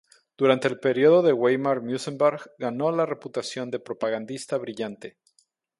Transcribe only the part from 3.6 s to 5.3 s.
de propagandista brillante.